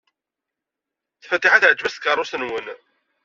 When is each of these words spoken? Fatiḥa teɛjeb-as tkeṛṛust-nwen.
Fatiḥa 1.29 1.57
teɛjeb-as 1.61 1.95
tkeṛṛust-nwen. 1.95 2.67